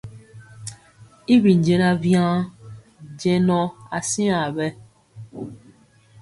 Y 1.33 1.35
bi 1.43 1.51
jɛɛnaŋ 1.65 1.95
waŋ 2.13 2.37
jɛŋɔ 3.19 3.59
asiaŋ 3.97 4.45
bɛ. 4.55 4.67